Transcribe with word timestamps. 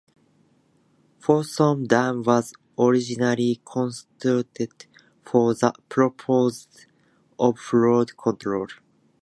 Folsom 1.19 1.85
dam 1.85 2.23
was 2.23 2.53
originally 2.79 3.61
constructed 3.63 4.87
for 5.23 5.53
the 5.53 5.73
purposes 5.89 6.87
of 7.37 7.59
flood 7.59 8.17
control. 8.17 8.65